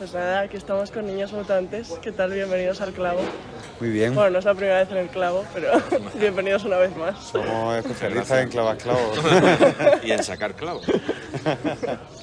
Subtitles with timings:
[0.00, 1.90] Pues nada, aquí estamos con niños mutantes.
[2.00, 2.32] ¿Qué tal?
[2.32, 3.20] Bienvenidos al clavo.
[3.80, 4.14] Muy bien.
[4.14, 5.72] Bueno, no es la primera vez en el clavo, pero
[6.14, 7.22] bienvenidos una vez más.
[7.22, 9.20] Somos especialistas en clavas clavos.
[10.02, 10.86] y en sacar clavos.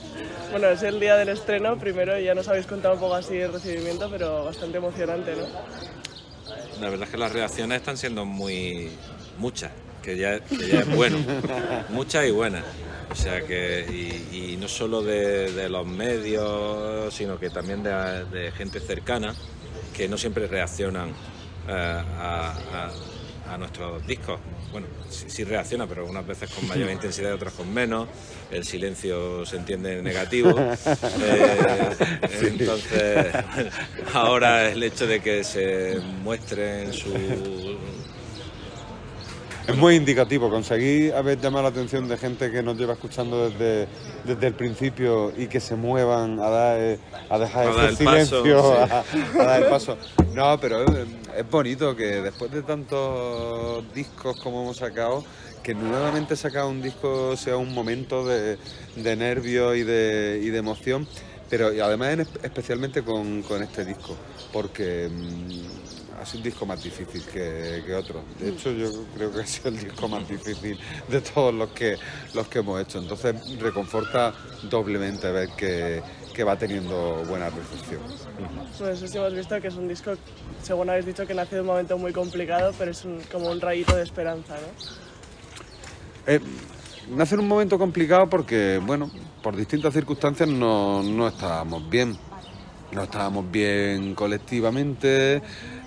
[0.51, 1.77] Bueno, es el día del estreno.
[1.77, 5.45] Primero ya nos habéis contado un poco así el recibimiento, pero bastante emocionante, ¿no?
[6.81, 8.89] La verdad es que las reacciones están siendo muy
[9.37, 9.71] muchas,
[10.01, 11.17] que ya, que ya es bueno.
[11.89, 12.63] muchas y buenas.
[13.11, 18.25] O sea que, y, y no solo de, de los medios, sino que también de,
[18.25, 19.33] de gente cercana
[19.95, 21.09] que no siempre reaccionan
[21.67, 22.91] eh, a, a-
[23.49, 24.39] a nuestros discos.
[24.71, 28.07] Bueno, sí, sí reacciona, pero unas veces con mayor intensidad y otras con menos.
[28.51, 30.55] El silencio se entiende negativo.
[31.19, 31.95] Eh,
[32.43, 33.27] Entonces,
[34.13, 37.09] ahora el hecho de que se muestren su
[39.67, 40.49] Es muy indicativo.
[40.49, 43.87] Conseguir haber llamado la atención de gente que nos lleva escuchando desde,
[44.23, 48.43] desde el principio y que se muevan a dar, eh, a dejar A ese paso,
[48.43, 48.91] silencio, sí.
[49.39, 49.97] a, a dar el paso.
[50.33, 51.07] No, pero es,
[51.37, 55.23] es bonito que después de tantos discos como hemos sacado,
[55.61, 58.57] que nuevamente sacar un disco sea un momento de,
[58.95, 61.05] de nervio y de, y de emoción.
[61.49, 64.15] Pero y además en espe- especialmente con, con este disco,
[64.51, 65.76] porque mm,
[66.19, 68.23] ha sido un disco más difícil que, que otro.
[68.39, 71.97] De hecho, yo creo que ha sido el disco más difícil de todos los que,
[72.33, 72.99] los que hemos hecho.
[72.99, 76.01] Entonces, reconforta doblemente ver que,
[76.33, 78.01] que va teniendo buena recepción.
[78.79, 80.13] Bueno, eso sí hemos visto que es un disco,
[80.63, 83.61] según habéis dicho, que nace de un momento muy complicado, pero es un- como un
[83.61, 86.31] rayito de esperanza, ¿no?
[86.33, 86.39] Eh,
[87.15, 89.09] nace en un momento complicado porque, bueno,
[89.41, 92.17] por distintas circunstancias no, no estábamos bien.
[92.91, 95.41] No estábamos bien colectivamente,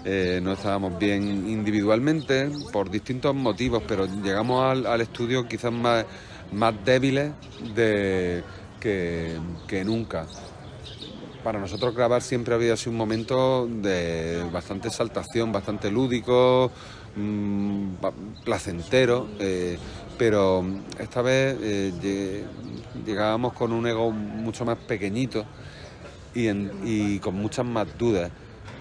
[0.04, 6.06] eh, no estábamos bien individualmente, por distintos motivos, pero llegamos al, estudio quizás más,
[6.84, 8.44] débiles de,
[8.80, 9.38] que,
[9.84, 10.26] nunca.
[11.42, 16.70] Para nosotros grabar siempre había sido un momento de bastante exaltación, bastante lúdico,
[17.16, 17.94] mm,
[18.44, 19.78] placentero, eh,
[20.18, 20.62] pero
[20.98, 25.46] esta vez eh, lle- llegábamos con un ego mucho más pequeñito
[26.34, 28.30] y con muchas más dudas.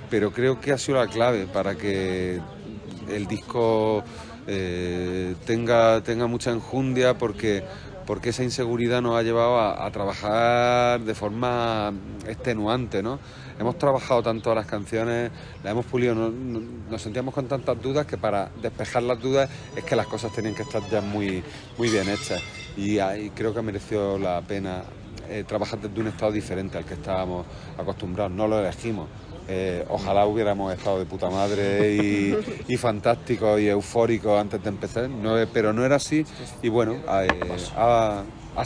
[0.10, 2.40] Pero creo que ha sido la clave para que
[3.10, 4.04] el disco
[4.48, 7.64] eh, tenga, tenga mucha enjundia porque,
[8.08, 11.94] porque esa inseguridad nos ha llevado a, trabajar de forma
[12.28, 13.20] extenuante, ¿no?
[13.60, 15.32] Hemos trabajado tanto las canciones,
[15.64, 19.50] las hemos pulido, no- no- nos sentíamos con tantas dudas que para despejar las dudas
[19.76, 21.44] es que las cosas tenían que estar ya muy,
[21.78, 22.42] muy bien hechas.
[22.78, 24.84] Y ahí creo que mereció la pena
[25.30, 27.46] eh, trabajar desde un estado diferente al que estábamos
[27.78, 28.32] acostumbrados.
[28.32, 29.08] No lo elegimos.
[29.52, 35.10] Eh, ojalá hubiéramos estado de puta madre y, y fantásticos y eufóricos antes de empezar,
[35.52, 36.28] pero no era así
[36.62, 37.68] y bueno, ha, eh,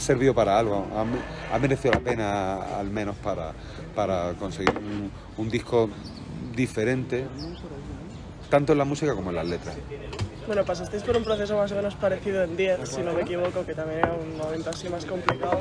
[0.00, 3.56] servido para algo, ha, me- ha merecido la pena al menos para,
[3.94, 4.76] para conseguir
[5.36, 5.88] un disco
[6.52, 7.30] diferente,
[8.48, 9.78] tanto en la música como en las letras.
[10.46, 13.64] Bueno, pasasteis por un proceso más o menos parecido en 10, si no me equivoco,
[13.64, 15.58] que también era un momento así más complicado.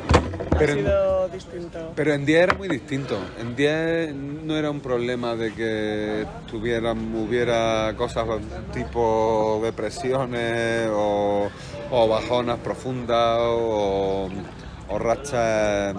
[0.52, 1.92] Ha Pero en- sido distinto.
[1.96, 3.18] Pero en 10 era muy distinto.
[3.40, 8.26] En 10 no era un problema de que tuvieran, hubiera cosas
[8.74, 11.50] tipo depresiones o,
[11.90, 14.28] o bajonas profundas o,
[14.90, 15.96] o rachas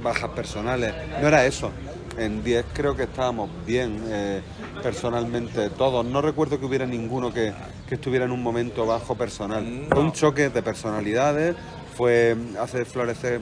[0.00, 0.94] bajas personales.
[1.20, 1.72] No era eso.
[2.18, 4.40] En 10 creo que estábamos bien eh,
[4.82, 6.04] personalmente todos.
[6.04, 7.52] No recuerdo que hubiera ninguno que,
[7.88, 9.86] que estuviera en un momento bajo personal.
[9.90, 11.54] Fue un choque de personalidades,
[11.96, 13.40] fue hacer florecer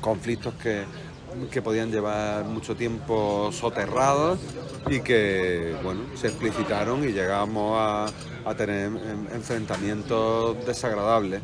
[0.00, 0.82] conflictos que,
[1.50, 4.38] que podían llevar mucho tiempo soterrados
[4.88, 8.06] y que bueno se explicitaron y llegamos a,
[8.44, 11.40] a tener en- enfrentamientos desagradables.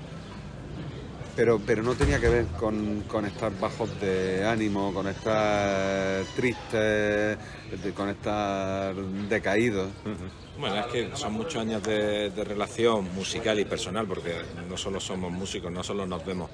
[1.39, 7.39] Pero, pero no tenía que ver con, con estar bajos de ánimo, con estar tristes,
[7.95, 8.93] con estar
[9.29, 9.89] decaídos.
[10.59, 14.35] Bueno, es que son muchos años de, relación musical y personal, porque
[14.69, 16.51] no solo somos músicos, no solo nos vemos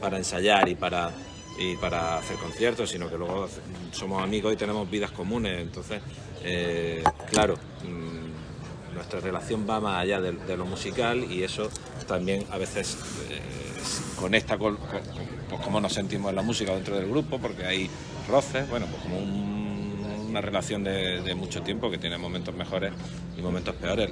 [0.00, 1.10] para ensayar y para,
[1.58, 3.48] y para hacer conciertos, sino que luego
[3.90, 5.60] somos amigos y tenemos vidas comunes.
[5.60, 6.00] Entonces,
[6.44, 11.68] eh, claro, mm, nuestra relación va más allá de, de lo musical y eso
[12.06, 12.96] también a veces
[13.30, 13.67] eh,
[14.14, 17.90] con, con- con, pues, cómo nos sentimos en la música dentro del grupo, porque hay
[18.26, 22.92] roces, bueno, pues como un- una relación de, mucho tiempo que tiene momentos mejores
[23.36, 24.10] y momentos peores.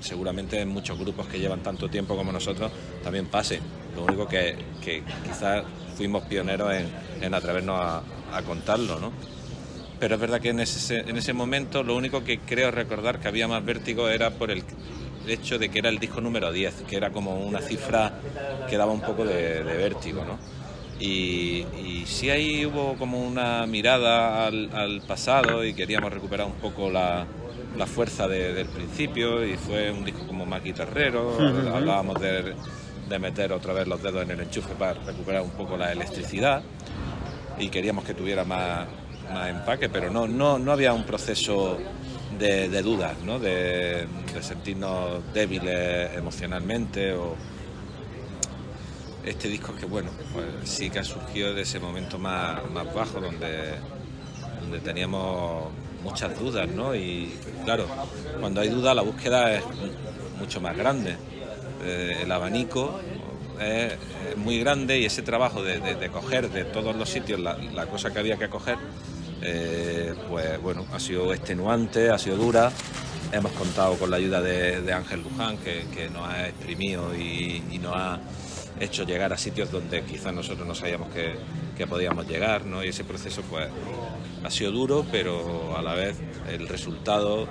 [0.00, 3.62] Seguramente en muchos grupos que llevan tanto tiempo como nosotros también pase.
[3.94, 5.64] Lo único que, que quizás
[5.94, 9.14] fuimos pioneros en, en atrevernos a, a contarlo, ¿no?
[9.98, 13.28] pero es verdad que en ese, en ese momento lo único que creo recordar que
[13.28, 14.64] había más vértigo era por el
[15.26, 18.12] hecho de que era el disco número 10, que era como una cifra
[18.68, 20.38] que daba un poco de, vértigo, ¿no?
[21.00, 26.90] Y, y, sí ahí hubo como una mirada al, pasado y queríamos recuperar un poco
[26.90, 27.26] la,
[27.86, 31.36] fuerza del principio y fue un disco como más guitarrero,
[31.74, 32.54] hablábamos de,
[33.08, 36.62] de meter otra vez los dedos en el enchufe para recuperar un poco la electricidad
[37.58, 38.86] y queríamos que tuviera más,
[39.32, 41.78] más empaque, pero no, no, no había un proceso
[42.38, 43.38] de, de dudas, ¿no?
[43.38, 44.06] de,
[44.40, 47.36] sentirnos débiles emocionalmente o
[49.24, 53.20] este disco que bueno, pues sí que ha surgido de ese momento más, más bajo
[53.20, 53.76] donde,
[54.60, 55.72] donde teníamos
[56.02, 56.94] muchas dudas, ¿no?
[56.94, 57.32] Y
[57.64, 57.86] claro,
[58.38, 59.64] cuando hay dudas la búsqueda es
[60.38, 61.16] mucho más grande.
[61.82, 63.00] Eh, el abanico
[63.60, 63.94] es,
[64.36, 68.12] muy grande y ese trabajo de, de, coger de todos los sitios la, la cosa
[68.12, 68.76] que había que coger
[69.44, 72.72] eh, pues bueno, ha sido extenuante, ha sido dura.
[73.30, 78.20] Hemos contado con la ayuda de, Ángel Luján, que, nos ha exprimido y, nos ha
[78.80, 82.82] hecho llegar a sitios donde quizás nosotros no sabíamos que, podíamos llegar, ¿no?
[82.82, 83.68] Y ese proceso pues
[84.42, 86.18] ha sido duro, pero a la vez
[86.48, 87.46] el resultado eh,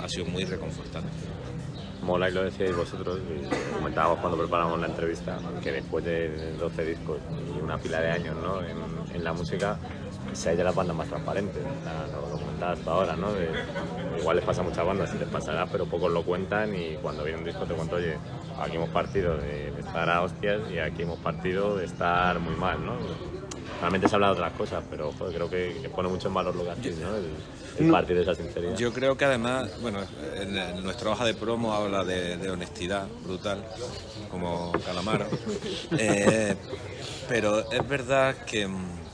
[0.00, 1.08] ha sido muy reconfortante.
[2.02, 6.84] Mola y lo decíais vosotros, y comentábamos cuando preparamos la entrevista, que después de 12
[6.84, 7.18] discos
[7.56, 8.60] y una pila de años ¿no?
[8.62, 9.78] en la música,
[10.32, 11.62] se de las bandas más transparentes,
[12.12, 13.28] lo, lo comentabas ahora, ¿no?
[14.20, 17.24] igual les pasa a muchas bandas y les pasará, pero pocos lo cuentan y cuando
[17.24, 18.16] viene un disco te cuento, oye,
[18.60, 22.84] aquí hemos partido de, estar a hostias y aquí hemos partido de estar muy mal,
[22.84, 22.96] ¿no?
[23.80, 26.70] Realmente se habla de otras cosas, pero creo que, pone mucho en valor lo que
[26.70, 27.16] has ¿no?
[27.78, 28.76] El, partir de esa sinceridad.
[28.76, 30.00] Yo creo que además, bueno,
[30.34, 33.64] en, nuestra hoja de promo habla de, honestidad brutal,
[34.30, 35.26] como Calamaro,
[35.98, 36.54] eh,
[37.28, 39.09] pero es verdad que mm,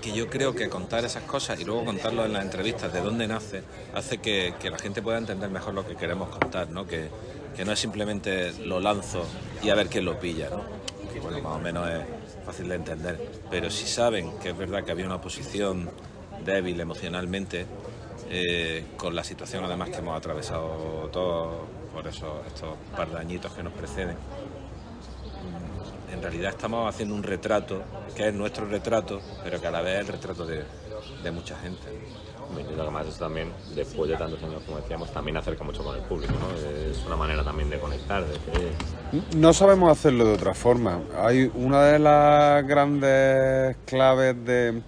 [0.00, 3.28] que yo creo que contar esas cosas y luego contarlo en las entrevistas de dónde
[3.28, 3.62] nace,
[3.94, 6.86] hace que, la gente pueda entender mejor lo que queremos contar, ¿no?
[6.86, 7.08] Que,
[7.64, 9.26] no es simplemente lo lanzo
[9.62, 10.62] y a ver quién lo pilla, ¿no?
[11.12, 13.20] que bueno, más o menos es fácil de entender,
[13.50, 15.90] pero si saben que es verdad que había una posición
[16.42, 17.66] débil emocionalmente,
[18.30, 23.52] eh, con la situación además que hemos atravesado todos por eso, estos par de añitos
[23.52, 24.16] que nos preceden,
[26.12, 27.82] en realidad estamos haciendo un retrato,
[28.14, 30.64] que es nuestro retrato, pero que a la vez es el retrato de,
[31.30, 31.88] mucha gente.
[32.50, 35.84] Y lo que más es también, después de tantos años, como decíamos, también acerca mucho
[35.84, 36.50] con el público, ¿no?
[36.90, 38.24] Es una manera también de conectar,
[39.36, 41.00] No sabemos hacerlo de otra forma.
[41.16, 44.82] Hay una de las grandes claves de,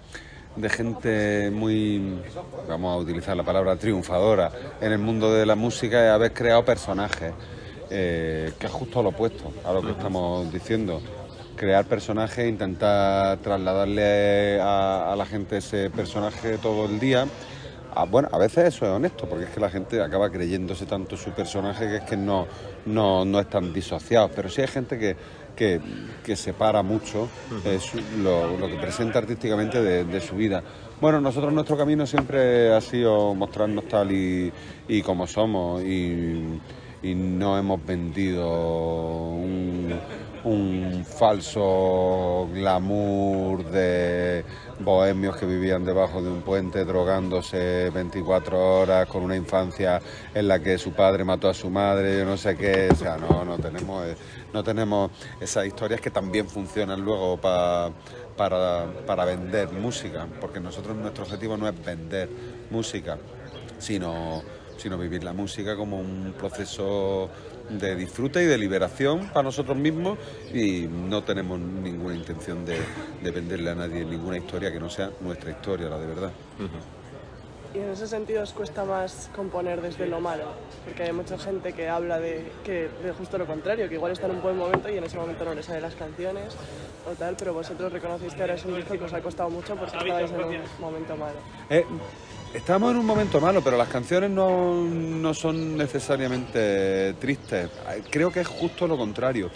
[0.69, 2.21] gente muy,
[2.67, 6.65] vamos a utilizar la palabra triunfadora, en el mundo de la música es haber creado
[6.65, 7.33] personajes.
[7.95, 10.99] Eh, que es justo lo opuesto a lo que estamos diciendo
[11.55, 17.27] crear personajes, intentar trasladarle a, la gente ese personaje todo el día.
[17.93, 21.15] Ah, bueno, a veces eso es honesto, porque es que la gente acaba creyéndose tanto
[21.15, 22.47] su personaje que es que no,
[22.87, 24.31] no, no están disociados.
[24.35, 25.15] Pero sí hay gente que,
[25.55, 27.29] que, separa mucho
[27.63, 27.79] eh,
[28.23, 30.63] lo, que presenta artísticamente de, su vida.
[30.99, 34.51] Bueno, nosotros nuestro camino siempre ha sido mostrarnos tal y,
[34.87, 36.59] y como somos y,
[37.03, 38.49] y no hemos vendido
[40.45, 44.43] un falso glamour de
[44.79, 50.01] bohemios que vivían debajo de un puente drogándose 24 horas con una infancia
[50.33, 53.17] en la que su padre mató a su madre, yo no sé qué, o sea,
[53.17, 54.15] no, no tenemos, eh,
[54.53, 57.91] no tenemos esas historias que también funcionan luego para,
[58.35, 62.29] para vender música, porque nosotros nuestro objetivo no es vender
[62.69, 63.17] música,
[63.77, 64.41] sino,
[64.77, 67.29] sino vivir la música como un proceso
[67.69, 70.17] de disfrute y de liberación para nosotros mismos
[70.53, 72.79] y no tenemos ninguna intención de,
[73.31, 76.31] venderle a nadie ninguna historia que no sea nuestra historia, la de verdad.
[77.73, 80.45] Y en ese sentido os cuesta más componer desde lo malo,
[80.85, 84.27] porque hay mucha gente que habla de, que, de justo lo contrario, que igual está
[84.27, 86.55] en un buen momento y en ese momento no le salen las canciones
[87.09, 89.75] o tal, pero vosotros reconocéis que ahora es un disco que os ha costado mucho
[89.75, 91.37] porque estabais en un momento malo.
[91.71, 91.83] Eh,
[92.53, 97.67] Estamos en un momento malo, pero las canciones no, son necesariamente tristes.
[98.11, 99.49] Creo que es justo lo contrario.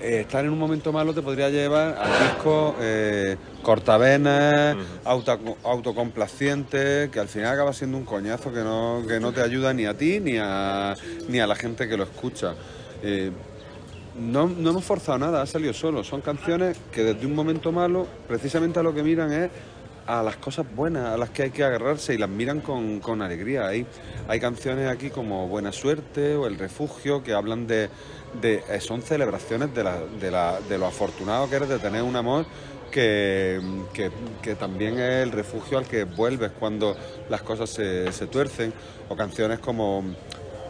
[0.00, 7.18] Eh, estar en un momento malo te podría llevar al disco eh, cortavenas, autocomplaciente, que
[7.18, 10.20] al final acaba siendo un coñazo que no, que no te ayuda ni a ti
[10.20, 10.94] ni a,
[11.28, 12.54] ni a la gente que lo escucha.
[13.02, 13.32] Eh,
[14.16, 16.04] no, no hemos forzado nada, ha salido solo.
[16.04, 19.50] Son canciones que desde un momento malo, precisamente a lo que miran es
[20.08, 23.66] a las cosas buenas, a las que hay que agarrarse y las miran con, alegría.
[23.66, 23.86] Hay,
[24.26, 27.90] hay canciones aquí como Buena Suerte o El Refugio que hablan de,
[28.40, 32.02] de eh, son celebraciones de, la, de, la, de lo afortunado que eres de tener
[32.02, 32.46] un amor
[32.90, 33.60] que,
[33.92, 34.10] que-
[34.40, 36.96] que también es el refugio al que vuelves cuando
[37.28, 38.72] las cosas se, se tuercen,
[39.10, 40.02] o canciones como,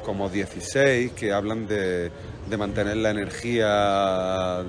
[0.05, 2.11] como 16, que hablan de,
[2.51, 4.65] de mantener la energía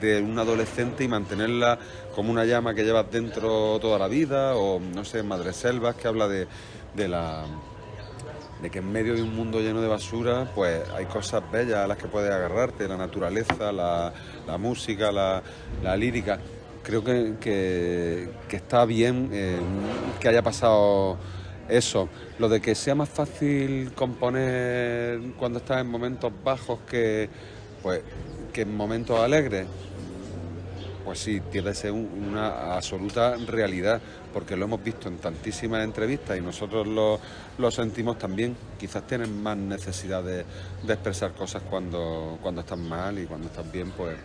[0.00, 1.78] de un adolescente y mantenerla
[2.14, 6.08] como una llama que llevas dentro toda la vida, o no sé, Madre Selvas, que
[6.08, 6.46] habla de,
[6.94, 7.46] de la
[8.60, 11.86] de que en medio de un mundo lleno de basura, pues hay cosas bellas a
[11.88, 14.12] las que puedes agarrarte, la naturaleza, la,
[14.46, 15.42] la música, la,
[15.82, 16.38] la lírica.
[16.82, 19.58] Creo que, que- está bien eh,
[20.20, 21.18] que haya pasado
[21.68, 22.08] eso.
[22.38, 27.28] Lo de que sea más fácil componer cuando estás en momentos bajos que,
[27.82, 28.02] pues,
[28.52, 29.66] que en momentos alegres,
[31.04, 34.00] pues sí, tiene que ser un- una absoluta realidad,
[34.32, 37.18] porque lo hemos visto en tantísimas entrevistas y nosotros lo,
[37.58, 38.56] lo sentimos también.
[38.78, 40.44] Quizás tienen más necesidad de,
[40.82, 44.16] de expresar cosas cuando, cuando estás mal y cuando estás bien, pues.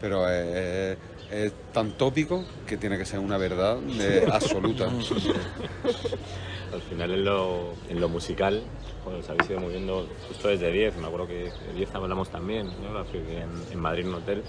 [0.00, 0.98] Pero es, es-
[1.32, 4.86] es tan tópico que tiene que ser una verdad eh, absoluta.
[6.72, 8.62] Al final en lo, en lo musical,
[9.04, 12.66] bueno, os habéis ido moviendo justo desde 10, me acuerdo que de 10 hablamos también,
[12.82, 13.04] ¿no?
[13.12, 14.42] En, Madrid en un hotel,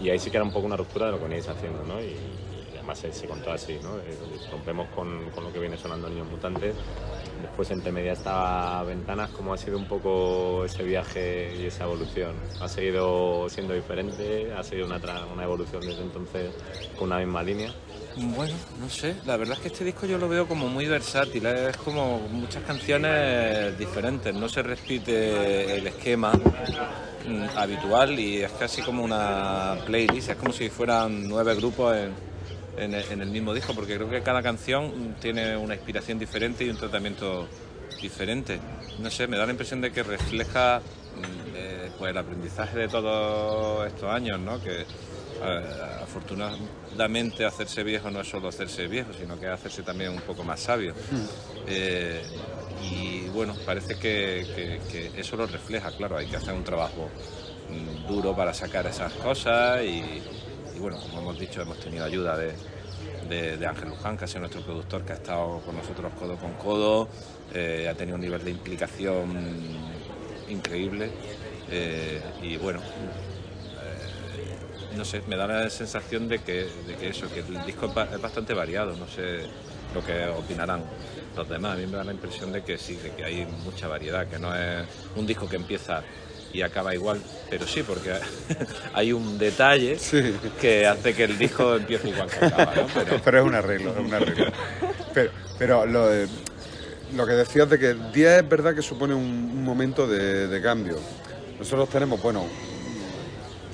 [0.00, 2.00] y ahí sí que era un poco una ruptura de lo que veníais haciendo, ¿no?
[2.00, 2.16] Y
[2.82, 3.98] además se, se contó así, ¿no?
[3.98, 4.18] Eh,
[4.50, 6.74] rompemos con, con lo que viene sonando Niños Mutantes,
[7.40, 12.34] después entre media estaba Ventanas, ¿cómo ha sido un poco ese viaje y esa evolución?
[12.60, 14.52] ¿Ha seguido siendo diferente?
[14.52, 15.00] ¿Ha seguido una,
[15.32, 16.50] una evolución desde entonces
[16.98, 17.72] con una misma línea?
[18.16, 21.46] Bueno, no sé, la verdad es que este disco yo lo veo como muy versátil,
[21.46, 21.70] ¿eh?
[21.70, 28.82] es como muchas canciones diferentes, no se repite el esquema mm, habitual y es casi
[28.82, 32.31] como una playlist, es como si fueran nueve grupos en,
[32.76, 36.70] en el, mismo disco, porque creo que cada canción mm, tiene una inspiración diferente y
[36.70, 37.46] un tratamiento
[38.00, 38.58] diferente.
[38.98, 42.88] No sé, me da la impresión de que refleja mm, eh, pues el aprendizaje de
[42.88, 44.58] todos estos años, ¿no?
[44.62, 50.10] Que eh, afortunadamente hacerse viejo no es solo hacerse viejo, sino que es hacerse también
[50.10, 50.94] un poco más sabio.
[51.66, 52.22] Eh,
[52.80, 57.08] y bueno, parece que, que- que eso lo refleja, claro, hay que hacer un trabajo
[57.68, 60.22] mm, duro para sacar esas cosas y,
[60.74, 62.52] y bueno, como hemos dicho, hemos tenido ayuda de,
[63.28, 66.52] de, Ángel Luján, que ha sido nuestro productor, que ha estado con nosotros codo con
[66.54, 67.08] codo,
[67.54, 69.30] eh, ha tenido un nivel de implicación
[70.48, 71.10] increíble
[71.70, 77.28] eh, y bueno, eh, no sé, me da la sensación de que, de que eso,
[77.32, 79.46] que el disco es bastante variado, no sé
[79.94, 80.82] lo que opinarán
[81.36, 83.88] los demás, a mí me da la impresión de que sí, de que hay mucha
[83.88, 84.84] variedad, que no es
[85.16, 86.02] un disco que empieza
[86.52, 88.12] y acaba igual, pero sí, porque
[88.92, 90.34] hay un detalle Sí.
[90.60, 92.86] que hace que el disco empiece igual que acaba, ¿no?
[92.94, 94.46] Pero, Pero es un arreglo, es un arreglo.
[95.14, 96.26] Pero, pero lo, de-
[97.16, 100.62] lo que decías de que 10 es verdad que supone un, un momento de, de
[100.62, 100.98] cambio.
[101.58, 102.44] Nosotros tenemos, bueno,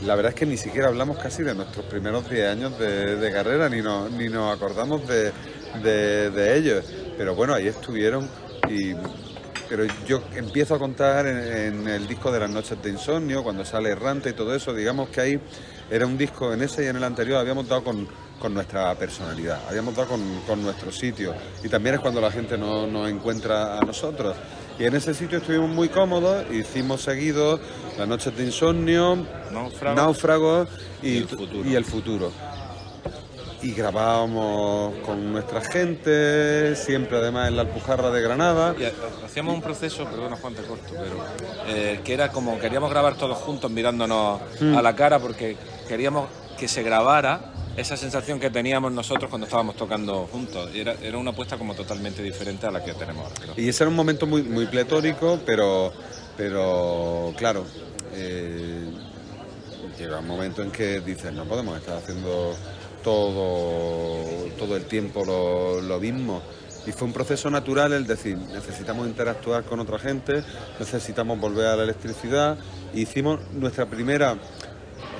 [0.04, 3.32] la verdad es que ni siquiera hablamos casi de nuestros primeros 10 años de, de
[3.32, 5.32] carrera, ni nos, ni nos acordamos de,
[5.82, 6.84] de- de ellos.
[7.16, 8.28] Pero bueno, ahí estuvieron
[8.68, 8.94] y...
[9.68, 11.38] Pero yo empiezo a contar en,
[11.82, 15.10] en el disco de las noches de insomnio, cuando sale Errante y todo eso, digamos
[15.10, 15.40] que ahí
[15.90, 18.08] era un disco, en ese y en el anterior habíamos dado con,
[18.38, 21.34] con nuestra personalidad, habíamos dado con, con nuestro sitio.
[21.62, 24.36] Y también es cuando la gente no- nos encuentra a nosotros.
[24.78, 27.60] Y en ese sitio estuvimos muy cómodos, hicimos seguidos
[27.98, 29.16] las noches de insomnio,
[29.52, 29.96] Náufrago.
[29.96, 30.68] náufragos
[31.02, 31.68] y, Y el futuro.
[31.68, 32.32] y el futuro.
[33.60, 38.74] Y grabábamos con nuestra gente, siempre además en la Alpujarra de Granada.
[38.78, 38.92] Y ha-
[39.26, 41.16] hacíamos un proceso, perdona Juan, te corto, pero
[41.66, 45.56] eh, que era como queríamos grabar todos juntos mirándonos a la cara porque
[45.88, 50.70] queríamos que se grabara esa sensación que teníamos nosotros cuando estábamos tocando juntos.
[50.74, 53.34] Y era, era una apuesta como totalmente diferente a la que tenemos ahora.
[53.40, 53.54] creo.
[53.56, 55.92] Y ese era un momento muy, muy pletórico, pero,
[56.36, 57.64] pero claro,
[58.14, 58.87] eh,
[59.98, 62.54] llega un momento en que dices, no podemos estar haciendo
[63.02, 64.24] todo,
[64.58, 66.42] todo el tiempo lo, lo mismo.
[66.86, 70.42] Y fue un proceso natural el decir, necesitamos interactuar con otra gente,
[70.78, 72.56] necesitamos volver a la electricidad.
[72.94, 74.36] E hicimos nuestra primera,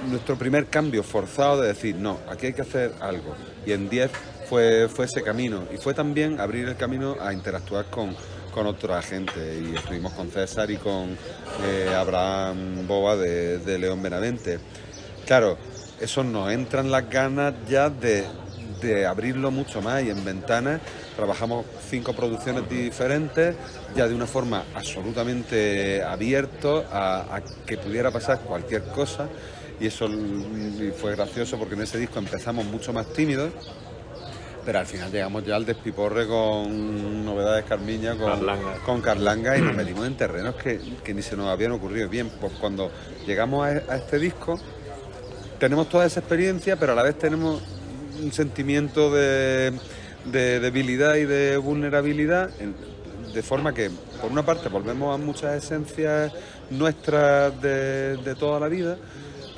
[0.09, 3.35] nuestro primer cambio forzado de decir, no, aquí hay que hacer algo.
[3.67, 4.11] Y en 10
[4.49, 5.65] fue, fue ese camino.
[5.75, 8.17] Y fue también abrir el camino a interactuar con,
[8.51, 9.61] con otra gente.
[9.61, 11.17] Y estuvimos con César y con
[11.65, 14.59] eh, Abraham Boba de, León Benavente.
[15.27, 15.57] Claro,
[16.01, 18.25] eso nos entran las ganas ya de,
[18.81, 20.81] de abrirlo mucho más y en ventanas
[21.17, 23.57] trabajamos cinco producciones diferentes
[23.97, 29.29] ya de una forma absolutamente abierto a, que pudiera pasar cualquier cosa
[29.81, 30.09] y eso
[31.01, 33.53] fue gracioso porque en ese disco empezamos mucho más tímidos
[34.69, 38.75] pero al final llegamos ya al despiporre con novedades Carmiña, con Carlanga.
[38.85, 42.31] con Carlanga y nos metimos en terrenos que, que ni se nos habían ocurrido bien.
[42.39, 42.91] Pues cuando
[43.27, 44.61] llegamos a, a este disco,
[45.59, 47.63] tenemos toda esa experiencia, pero a la vez tenemos
[48.23, 49.73] un sentimiento de,
[50.27, 52.51] de debilidad y de vulnerabilidad,
[53.33, 56.31] de forma que, por una parte, volvemos a muchas esencias
[56.69, 58.99] nuestras de, de toda la vida,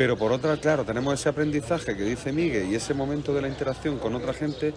[0.00, 3.48] pero por otra, claro, tenemos ese aprendizaje que dice Miguel y ese momento de la
[3.48, 4.72] interacción con otra gente,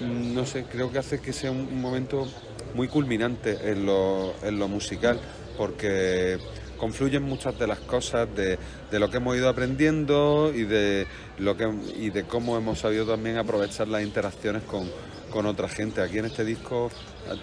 [0.00, 2.28] mm, no sé, creo que hace que sea un, momento
[2.74, 5.18] muy culminante en lo, en lo musical,
[5.56, 6.36] porque
[6.76, 8.58] confluyen muchas de las cosas de,
[8.90, 11.06] de lo que hemos ido aprendiendo y de
[11.38, 14.90] lo que y de cómo hemos sabido también aprovechar las interacciones con,
[15.30, 16.02] con otra gente.
[16.02, 16.90] Aquí en este disco,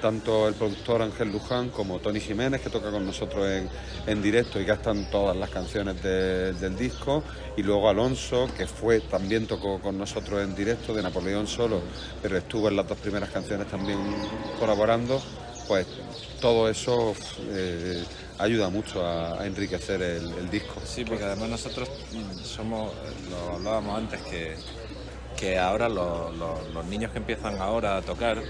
[0.02, 3.70] tanto el productor Ángel Luján como Tony Jiménez, que toca con nosotros en,
[4.08, 7.24] en directo y están todas las canciones de- del disco,
[7.56, 11.82] y luego Alonso, que fue también tocó con nosotros en directo de Napoleón solo,
[12.22, 14.00] pero estuvo en las dos primeras canciones también
[14.60, 15.22] colaborando,
[15.68, 15.88] pues
[16.42, 17.14] todo eso
[17.52, 18.04] eh,
[18.38, 20.82] ayuda mucho a, enriquecer el, disco.
[20.86, 22.92] Sí, porque además nosotros mm, somos,
[23.30, 24.56] lo hablábamos antes, que,
[25.40, 28.44] que ahora los, los- niños que empiezan ahora a tocar,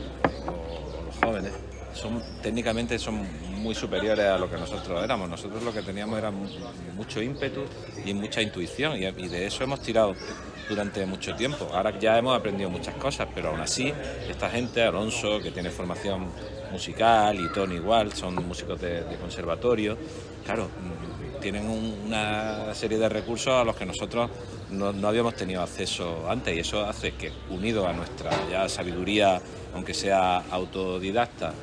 [1.23, 1.55] jóvenes,
[1.91, 5.29] son técnicamente son muy superiores a lo que nosotros éramos.
[5.29, 6.49] Nosotros lo que teníamos era mu-
[6.91, 7.69] mucho ímpetu
[8.01, 10.19] y mucha intuición, y, de eso hemos tirado
[10.67, 11.73] durante mucho tiempo.
[11.73, 16.35] Ahora ya hemos aprendido muchas cosas, pero aún así, esta gente, Alonso, que tiene formación
[16.69, 19.99] musical, y Tony igual, son músicos de, conservatorio,
[20.41, 24.31] claro, mm, tienen un- una serie de recursos a los que nosotros
[24.73, 29.41] no, no habíamos tenido acceso antes y eso hace que unido a nuestra ya sabiduría,
[29.73, 31.53] aunque sea autodidacta,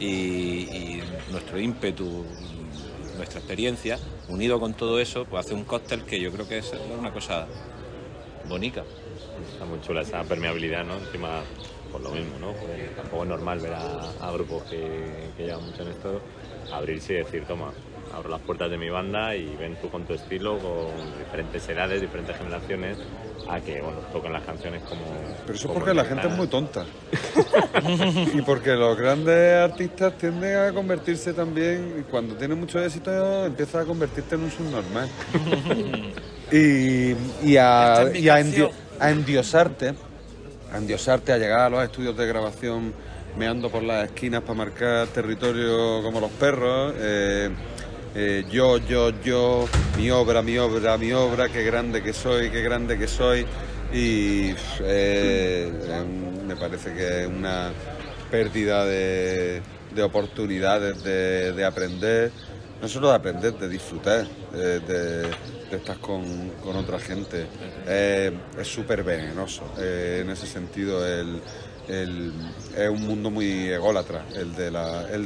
[0.00, 0.98] y,
[1.30, 2.24] nuestro ímpetu,
[3.16, 3.98] nuestra experiencia,
[4.28, 7.46] unido con todo eso, pues hace un cóctel que yo creo que es una cosa
[8.48, 8.82] bonita.
[9.52, 10.94] Está muy chula esa permeabilidad, ¿no?
[10.94, 11.42] Encima,
[11.92, 12.52] por lo mismo, ¿no?
[12.54, 16.20] Pues tampoco es normal ver a, a grupos que, que llevan mucho en esto
[16.70, 17.72] abrirse y decir, toma,
[18.12, 22.00] abro las puertas de mi banda y ven tú con tu estilo, con diferentes edades,
[22.00, 22.96] diferentes generaciones,
[23.48, 25.04] a que, bueno, toquen las canciones como...
[25.46, 26.84] Pero eso es como porque la gente es muy tonta.
[28.34, 33.82] y porque los grandes artistas tienden a convertirse también, y cuando tienen mucho éxito, empiezas
[33.82, 35.08] a convertirte en un subnormal.
[36.52, 37.14] y,
[37.48, 38.68] y a, Esta es mi y a canción.
[38.68, 39.94] endio- a endiosarte,
[40.72, 42.92] a endiosarte, a llegar a los estudios de grabación
[43.38, 46.94] meando por las esquinas para marcar territorio como los perros.
[46.98, 47.48] eh,
[48.14, 52.62] eh, yo, yo, yo, mi obra, mi obra, mi obra, qué grande que soy, qué
[52.62, 53.48] grande que soy.
[53.90, 57.76] Y eh, em, me parece que es una
[58.28, 62.32] pérdida de, de oportunidades de, de aprender,
[62.80, 65.36] no solo de aprender, de disfrutar, de, de-
[65.70, 67.50] estar con, otra gente.
[67.86, 69.72] Eh, es súper venenoso.
[69.78, 71.06] eh, en ese sentido,
[71.86, 74.54] es un mundo muy ególatra, el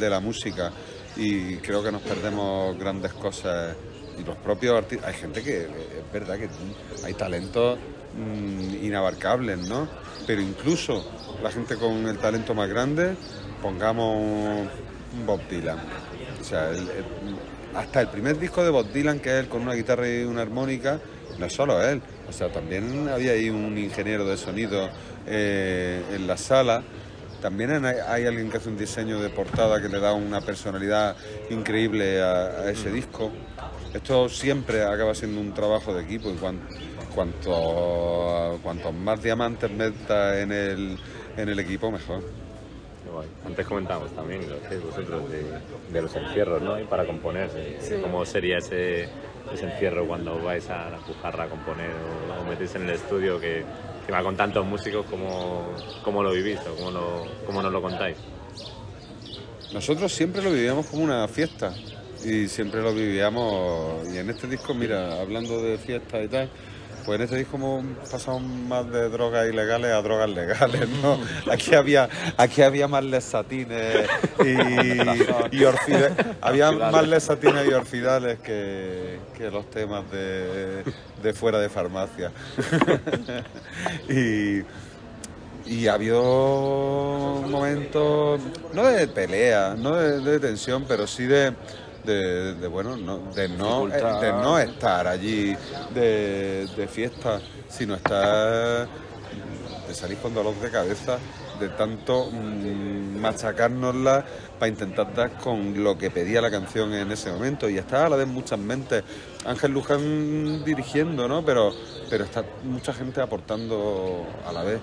[0.01, 0.73] de la música.
[1.17, 3.77] Y creo que nos perdemos grandes cosas.
[4.19, 6.49] Y los propios artistas, hay gente que, es verdad que
[7.05, 7.79] hay talentos
[8.17, 9.89] mm, inabarcables, ¿no?
[10.27, 11.05] Pero incluso
[11.43, 13.17] la gente con el talento más grande,
[13.61, 15.79] pongamos un Bob Dylan.
[16.41, 16.89] O sea, el-
[17.75, 20.43] hasta el primer disco de Bob Dylan, que es él con una guitarra y una
[20.43, 21.01] armónica,
[21.39, 22.01] no es solo él.
[22.29, 24.89] O sea, también había ahí un ingeniero de sonido
[25.27, 26.83] eh, en la sala.
[27.45, 31.15] También hay, alguien que hace un diseño de portada que le da una personalidad
[31.51, 33.31] increíble a, a ese disco.
[33.93, 36.59] Esto siempre acaba siendo un trabajo de equipo y cuan-
[37.15, 40.99] cuanto, cuantos más diamantes metas en el,
[41.37, 42.23] en el equipo, mejor.
[43.47, 45.45] Antes comentábamos también, lo que vosotros, de,
[45.93, 46.81] de los encierros, ¿no?
[46.81, 47.97] Y para componer, de Sí.
[48.01, 49.07] ¿cómo sería ese,
[49.53, 53.39] ese encierro cuando vais a la pujarra a componer o, o metéis en el estudio
[53.41, 53.65] que,
[54.07, 55.65] que va con tantos músicos, ¿cómo,
[56.03, 58.17] cómo lo vivís o lo, cómo nos lo contáis?
[59.73, 61.75] Nosotros siempre lo vivíamos como una fiesta
[62.25, 64.09] y siempre lo vivíamos.
[64.13, 66.49] Y en este disco, mira, hablando de fiestas y tal,
[67.05, 71.19] pues en este disco hemos pasado más de drogas ilegales a drogas legales, ¿no?
[71.53, 74.09] Aquí había, aquí había más lesatines
[74.41, 74.51] y,
[75.57, 80.83] y orfide- había más lesatines y orfidales que, que los temas de,
[81.23, 82.33] de fuera de farmacia.
[84.09, 84.63] y,
[85.67, 86.23] y ha habido
[87.49, 88.41] momentos,
[88.73, 91.53] no de pelea, no de, de tensión, pero sí de,
[92.05, 94.21] de, de, bueno, no, de, no, Dificultad.
[94.21, 95.57] de no estar allí
[95.95, 98.87] de, de fiesta, sino estar,
[99.89, 101.19] de salir con dolor de cabeza,
[101.59, 104.25] de tanto mm, machacárnosla
[104.59, 107.69] para intentar dar con lo que pedía la canción en ese momento.
[107.69, 109.03] Y está a la vez muchas mentes.
[109.47, 111.45] Ángel Luján dirigiendo, ¿no?
[111.45, 111.73] Pero,
[112.11, 114.81] pero está mucha gente aportando a la vez.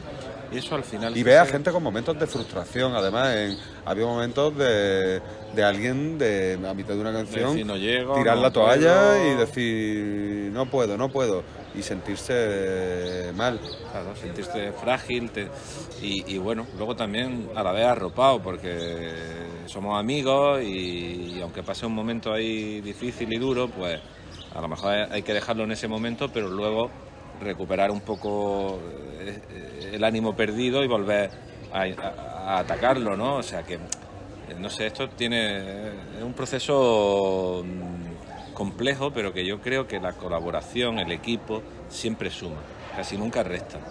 [0.52, 1.16] Y eso al final...
[1.16, 5.22] Y ve a gente con momentos de frustración, además, en, había momentos de,
[5.56, 8.94] de alguien de, a mitad de una canción decir, "No llego, tirar no la toalla
[9.14, 9.32] puedo".
[9.32, 11.44] y decir no puedo, no puedo.
[11.74, 13.58] y sentirse mal.
[13.92, 15.48] Claro, sentirse frágil te-
[16.02, 19.14] y, y bueno, luego también a la vez arropado porque
[19.68, 24.02] somos amigos y, aunque pase un momento ahí difícil y duro, pues
[24.54, 26.92] a lo mejor hay que dejarlo en ese momento, pero luego
[27.42, 31.32] recuperar un poco eh, el ánimo perdido y volver
[31.72, 33.38] a, atacarlo, ¿no?
[33.38, 39.46] O sea que, eh, no sé, esto tiene es un proceso mm, complejo, pero que
[39.46, 43.86] yo creo que la colaboración, el equipo, siempre suma, casi nunca resta.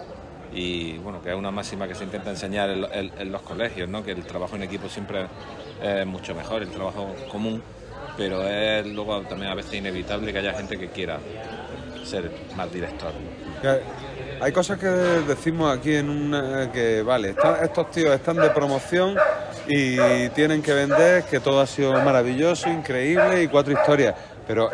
[0.49, 4.03] Y bueno, que es una máxima que se intenta enseñar en- en los colegios, ¿no?
[4.03, 5.31] que el trabajo en equipo siempre
[5.77, 7.65] es mucho mejor, el trabajo común,
[8.15, 11.25] pero es luego también a veces inevitable que haya gente que quiera
[12.03, 13.11] ser más director.
[14.41, 19.15] Hay cosas que decimos aquí en una que, vale, estos tíos están de promoción
[19.67, 24.15] y tienen que vender que todo ha sido maravilloso, increíble y cuatro historias.
[24.47, 24.69] Pero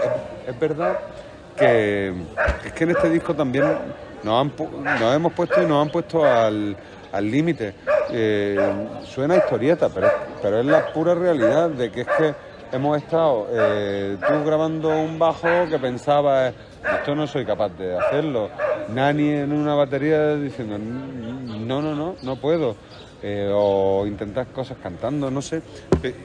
[0.47, 0.97] es, verdad
[1.57, 2.13] que
[2.65, 3.65] es que en este disco también
[4.23, 6.77] nos, han, nos hemos puesto y nos han puesto al
[7.11, 7.73] al límite.
[8.09, 8.57] Eh,
[9.03, 10.09] suena historieta, pero
[10.41, 12.33] pero es la pura realidad de que es que
[12.71, 16.53] hemos estado eh, tú grabando un bajo que pensabas,
[16.91, 18.49] esto no soy capaz de hacerlo.
[18.87, 22.75] Nani en una batería diciendo, no, no, no, no puedo.
[23.21, 25.61] Eh, o intentar cosas cantando, no sé.
[26.01, 26.15] Pe-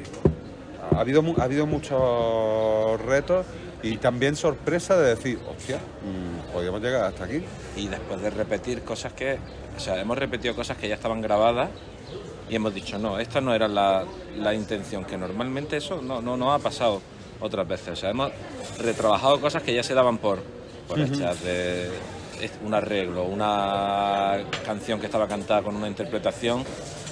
[0.92, 3.46] ha habido, ha habido muchos retos
[3.82, 7.42] y también sorpresa de decir, hostia, mm, podríamos llegar hasta aquí.
[7.76, 9.38] y después de repetir cosas que,
[9.76, 11.70] o sea, hemos repetido cosas que ya estaban grabadas
[12.50, 14.04] y hemos dicho, no, esta no era la,
[14.38, 17.00] la intención, que normalmente eso no, no, no ha pasado
[17.42, 17.88] otras veces.
[17.90, 18.30] O sea, hemos
[18.78, 20.38] retrabajado cosas que ya se daban por,
[20.88, 21.90] por hechas, de
[22.64, 26.64] un arreglo, una canción que estaba cantada con una interpretación,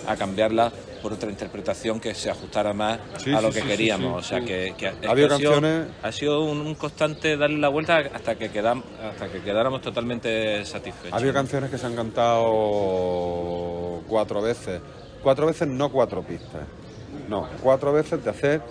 [0.09, 4.27] a cambiarla por otra interpretación que se ajustara más Sí, a lo sí, que queríamos.
[4.27, 7.69] sí, o sea, que, Ha que sido- canciones- ha sido un, un constante darle la
[7.69, 11.13] vuelta hasta que quedam, hasta que quedáramos totalmente satisfechos.
[11.13, 11.95] Ha habido canciones que se han
[12.61, 14.81] cantado cuatro veces.
[15.23, 16.63] Cuatro veces, no cuatro pistas.
[17.29, 18.63] No, cuatro veces de hacer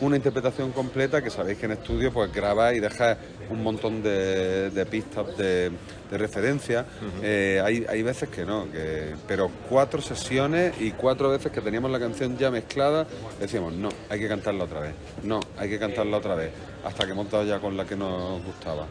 [0.00, 3.18] una interpretación completa que sabéis que en estudio pues grabáis y dejáis
[3.50, 5.70] un montón de, de pistas de,
[6.10, 6.84] de referencia.
[7.22, 11.90] Eh, hay, hay veces que no, que, pero cuatro sesiones y cuatro veces que teníamos
[11.90, 13.06] la canción ya mezclada,
[13.40, 16.52] decíamos, no, hay que cantarla otra vez, no, hay que cantarla otra vez,
[16.84, 18.86] hasta que hemos dado ya con la que nos gustaba.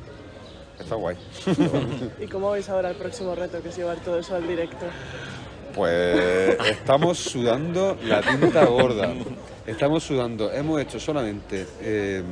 [0.79, 1.15] Está guay.
[2.19, 4.87] ¿Y cómo veis ahora el próximo reto, que es llevar todo eso al directo?
[5.75, 9.13] Pues estamos sudando la tinta gorda.
[9.65, 10.51] Estamos sudando.
[10.51, 12.23] Hemos hecho solamente eh,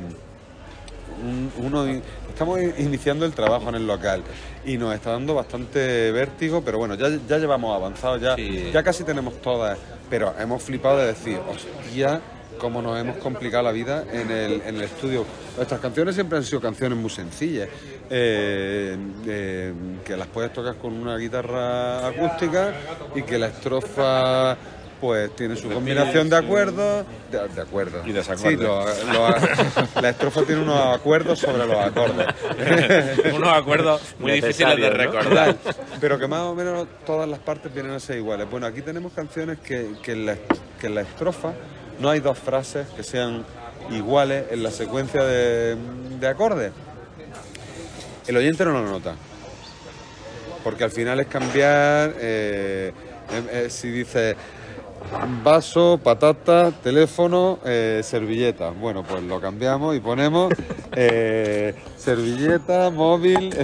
[1.22, 1.86] un- uno,
[2.28, 4.22] estamos iniciando el trabajo en el local
[4.64, 8.70] y nos está dando bastante vértigo, pero bueno, ya, ya llevamos avanzado, ya, Sí.
[8.72, 12.20] ya casi tenemos todas, pero hemos flipado de decir, hostia,
[12.60, 15.24] cómo nos hemos complicado la vida en el, en el estudio.
[15.56, 17.68] Nuestras canciones siempre han sido canciones muy sencillas,
[18.10, 18.96] eh,
[19.26, 19.72] eh,
[20.04, 22.72] que las puedes tocar con una guitarra acústica
[23.14, 24.56] y que la estrofa
[25.00, 28.06] pues tiene su combinación de acuerdos, de, de acuerdos.
[28.06, 28.94] Y desacuerdos.
[28.98, 32.26] Sí, lo- lo- la estrofa tiene unos acuerdos sobre los acordes.
[33.34, 35.56] Unos acuerdos muy difíciles de recordar.
[36.02, 38.46] Pero que más o menos todas las partes vienen a ser iguales.
[38.50, 40.36] Bueno, aquí tenemos canciones que, que, en, la,
[40.78, 41.52] que en la estrofa
[42.00, 43.44] no hay dos frases que sean
[43.90, 45.76] iguales en la secuencia de,
[46.18, 46.72] de acordes.
[48.26, 49.14] El oyente no lo nota.
[50.64, 52.92] Porque al final es cambiar, eh,
[53.32, 54.36] em- eh, si dice
[55.42, 58.70] vaso, patata, teléfono, eh, servilleta.
[58.70, 60.52] Bueno, pues lo cambiamos y ponemos
[61.96, 63.54] servilleta, móvil,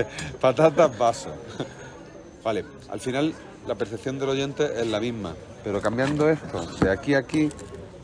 [0.40, 1.30] patatas, vaso.
[2.42, 3.34] Vale, al final
[3.66, 7.50] la percepción del oyente es la misma, pero cambiando esto de aquí a aquí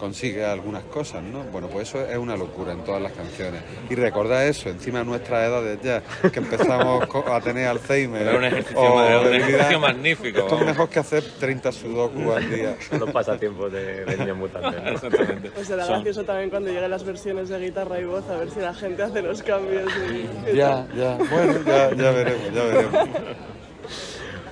[0.02, 1.44] consigue algunas cosas, ¿no?
[1.44, 3.62] Bueno, pues eso es una locura en todas las canciones.
[3.88, 8.22] Y recordad eso, encima de nuestras edades ya, que empezamos a tener Alzheimer.
[8.22, 9.48] Era un ejercicio, o era un debilidad.
[9.50, 10.38] ejercicio magnífico.
[10.40, 12.76] Esto es mejor que hacer 30 sudoku al día.
[12.98, 14.82] Los pasatiempos de, de niños mutantes.
[14.82, 14.88] ¿no?
[14.90, 15.50] Exactamente.
[15.52, 18.50] Pues será Son- gracioso también cuando lleguen las versiones de guitarra y voz, a ver
[18.50, 19.88] si la gente hace los cambios.
[20.10, 23.08] Y, Ya, ya, bueno, ya, ya veremos, ya veremos.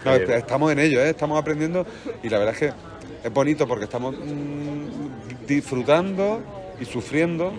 [0.04, 1.10] No, est- estamos en ello, ¿eh?
[1.10, 1.84] estamos aprendiendo
[2.22, 2.72] y la verdad es que
[3.22, 6.40] es bonito porque estamos mm, disfrutando
[6.80, 7.52] y sufriendo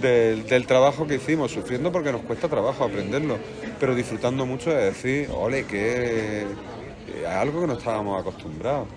[0.00, 3.36] del, del trabajo que hicimos, sufriendo porque nos cuesta trabajo aprenderlo,
[3.78, 8.88] pero disfrutando mucho de decir, ole, que es algo que no estábamos acostumbrados.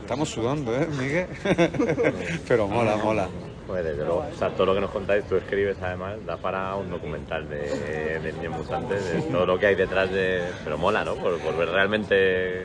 [0.00, 1.26] Estamos sudando, ¿eh, Miguel?
[2.48, 3.28] pero mola, mola.
[3.66, 6.76] Pues desde luego, o sea, todo lo que nos contáis, tú escribes además, da para
[6.76, 10.42] un documental de, de niños mutantes, de todo lo que hay detrás de...
[10.62, 11.16] Pero mola, ¿no?
[11.16, 12.64] Por, por ver realmente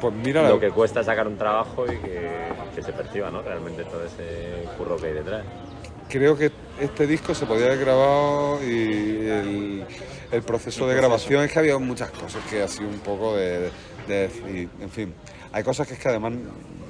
[0.00, 2.30] Pues mira, la- lo que cuesta sacar un trabajo y que,
[2.74, 3.42] que se perciba, ¿no?
[3.42, 5.44] Realmente todo ese curro que hay detrás.
[6.08, 9.84] creo que este disco se podía haber grabado y el,
[10.30, 13.70] el proceso de grabación es que había muchas cosas que ha sido un poco de,
[14.06, 15.12] de en fin,
[15.52, 16.32] hay cosas que es que además,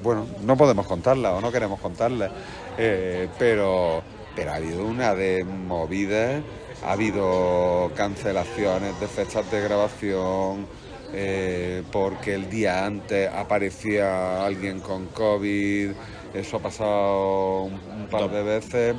[0.03, 2.31] bueno, no podemos contarlas o no queremos contarlas,
[2.77, 4.03] eh, pero,
[4.35, 6.41] pero ha habido una de movidas,
[6.85, 10.65] ha habido cancelaciones de fechas de grabación,
[11.11, 15.91] eh, porque el día antes aparecía alguien con COVID,
[16.33, 18.95] eso ha pasado un, un par de veces,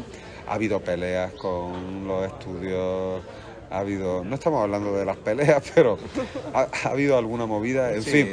[0.46, 3.22] ha habido peleas con los estudios,
[3.70, 5.96] ha habido, no estamos hablando de las peleas, pero
[6.52, 8.28] ha, ha habido alguna movida, en Sí, fin.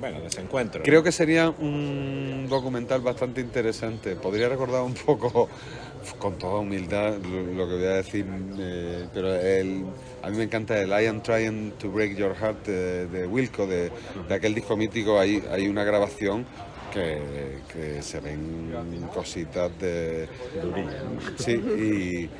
[0.00, 0.82] bueno, desencuentro.
[0.82, 4.16] Creo que sería un documental bastante interesante.
[4.16, 5.48] Podría recordar un poco,
[6.18, 8.26] con toda humildad, lo, que voy a decir,
[8.58, 9.84] eh, pero el,
[10.22, 13.66] a mí me encanta el I Am Trying to Break Your Heart de, de Wilco,
[13.66, 13.90] de,
[14.28, 15.18] de aquel disco mítico.
[15.18, 16.46] Hay, hay una grabación
[16.92, 18.72] que, que se ven
[19.12, 20.28] cositas de...
[21.36, 22.30] Sí, y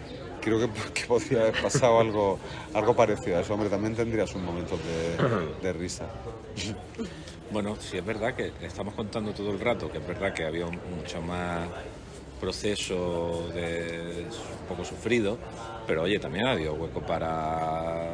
[0.40, 2.38] creo que, que podría haber pasado algo,
[2.72, 3.55] algo parecido a eso.
[3.55, 4.79] Hombre, también tendría sus momentos
[5.62, 6.07] de, risa.
[7.50, 10.66] Bueno, sí es verdad que estamos contando todo el rato, que es verdad que había
[10.66, 11.68] mucho más
[12.45, 14.27] proceso de
[14.61, 15.39] un poco sufrido,
[15.87, 18.11] pero oye, también ha habido hueco para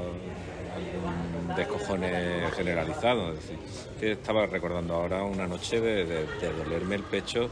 [1.62, 3.32] algún descojone generalizado.
[3.32, 3.58] Es decir,
[3.98, 7.48] que estaba recordando ahora una noche de, de- de dolerme el pecho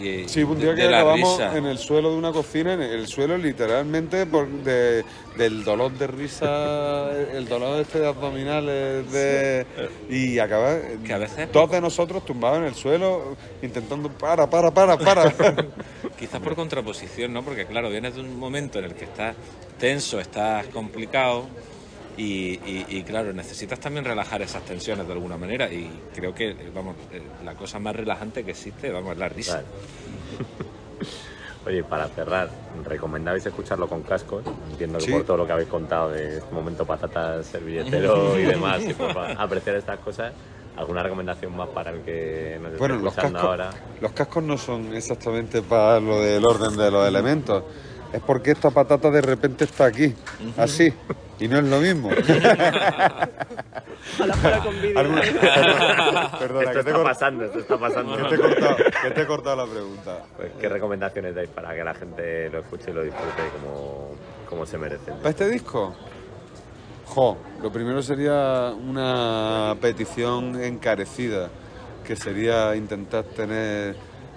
[0.00, 1.56] y Sí, un día de- que risa.
[1.56, 5.04] en el suelo de una cocina, en el suelo literalmente por de-
[5.36, 9.66] del dolor de risa, el dolor este de abdominales de,
[10.10, 14.70] y acaba Que a veces- dos de nosotros tumbados en el suelo intentando para, para,
[14.72, 15.32] para, para.
[16.18, 17.42] Quizás por contraposición, ¿no?
[17.42, 19.34] Porque claro, vienes de un momento en el que estás
[19.78, 21.46] tenso, estás complicado
[22.18, 26.54] y, y- y, claro, necesitas también relajar esas tensiones de alguna manera y creo que,
[26.74, 29.54] vamos, eh, la cosa más relajante que existe, vamos, es la risa.
[29.56, 29.66] Vale.
[31.66, 32.50] Oye, para cerrar,
[32.84, 34.42] ¿recomendabais escucharlo con cascos?
[34.70, 35.12] Entiendo que Sí.
[35.12, 39.10] por todo lo que habéis contado de este momento patatas, servilletero y demás, y por
[39.18, 40.32] apreciar estas cosas,
[40.76, 43.70] ¿alguna recomendación más para el que nos esté Bueno, los escuchando cascos, ahora?
[44.00, 47.64] los cascos no son exactamente para lo del orden de los elementos.
[48.12, 50.14] Es porque esta patata de repente está aquí,
[50.56, 50.92] así,
[51.38, 52.10] y no es lo mismo.
[54.20, 54.94] A la fuera con vídeo.
[56.38, 58.16] Perdona, esto que está pasando, esto está pasando.
[58.16, 60.22] que te he cortado, que te he cortado la pregunta.
[60.36, 64.12] Pues, ¿Qué recomendaciones dais para que la gente lo escuche y lo disfrute como,
[64.48, 65.12] como se merece?
[65.12, 65.94] ¿Para este disco?
[67.06, 71.50] Jo, lo primero sería una petición encarecida,
[72.06, 73.96] que sería intentar tener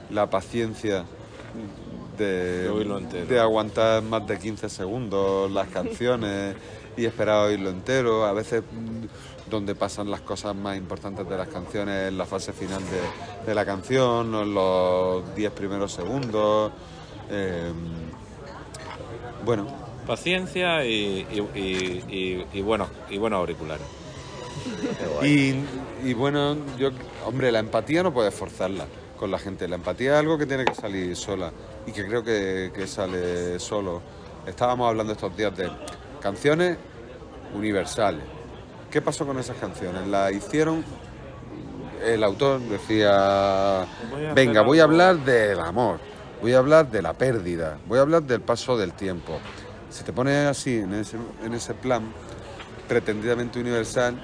[0.10, 1.06] la paciencia
[2.22, 6.56] de, aguantar más de 15 segundos las canciones
[6.98, 8.26] y esperar a oírlo entero.
[8.26, 12.54] A veces mm, donde pasan las cosas más importantes de las canciones en la fase
[12.54, 16.72] final de, de la canción, o en los 10 primeros segundos.
[17.30, 17.72] Eh,
[19.46, 19.68] bueno,
[20.08, 23.86] Paciencia y, y, y, y- buenos, y buenos auriculares.
[25.24, 25.54] Y,
[26.04, 26.90] y bueno, yo,
[27.26, 28.86] hombre, la empatía no puedes forzarla
[29.22, 29.68] con la gente.
[29.68, 31.52] La empatía es algo que tiene que salir sola
[31.86, 34.02] y que creo que, que sale solo.
[34.48, 35.70] Estábamos hablando estos días de
[36.20, 36.76] canciones
[37.54, 38.24] universales.
[38.90, 40.08] ¿Qué pasó con esas canciones?
[40.08, 40.84] Las hicieron,
[42.04, 43.86] el autor decía,
[44.34, 44.94] venga, voy a algo".
[44.96, 46.00] hablar del amor,
[46.42, 49.38] voy a hablar de la pérdida, voy a hablar del paso del tiempo.
[49.92, 52.12] Si te pones así, en ese, en ese plan,
[52.88, 54.20] pretendidamente universal,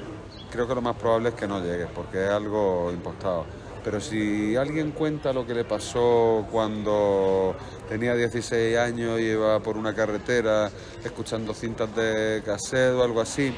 [0.51, 3.45] creo que lo más probable es que no llegues, porque es algo impostado.
[3.87, 7.55] Pero si alguien cuenta lo que le pasó cuando
[7.87, 10.69] tenía 16 años y iba por una carretera
[11.05, 13.53] escuchando cintas de cassette o algo así,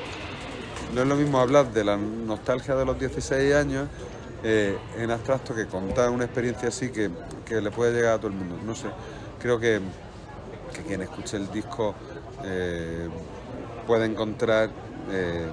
[0.93, 3.87] no es lo mismo hablar de la nostalgia de los 16 años
[4.43, 7.09] eh, en abstracto que contar una experiencia así que,
[7.43, 8.55] que le puede llegar a todo el mundo.
[8.63, 8.89] No sé,
[9.39, 9.81] creo que,
[10.75, 11.95] que quien escuche el disco
[12.45, 13.09] eh,
[13.87, 14.69] puede encontrar
[15.09, 15.47] eh,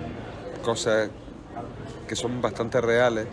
[0.63, 1.09] cosas
[2.07, 3.27] que son bastante reales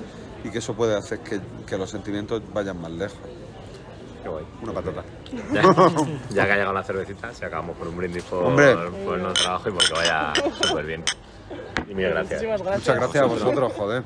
[0.43, 3.17] y que eso puede hacer que, que los sentimientos vayan más lejos.
[4.21, 4.45] Qué guay.
[4.61, 5.03] Una patata.
[5.51, 5.61] Ya,
[6.29, 8.73] ya que ha llegado la cervecita, si acabamos con un brindis por, Hombre.
[9.03, 11.03] por nuevo trabajo y porque vaya súper bien.
[11.89, 12.43] Y mil gracias.
[12.43, 14.03] Muchas gracias a vosotros, joder.